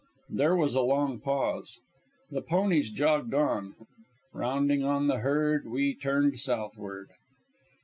[0.31, 1.79] There was a long pause.
[2.31, 3.75] The ponies jogged on.
[4.33, 7.11] Rounding on the herd, we turned southward.